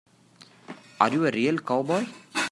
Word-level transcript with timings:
Are 0.99 1.09
you 1.11 1.27
a 1.27 1.31
real 1.31 1.59
cowboy? 1.59 2.07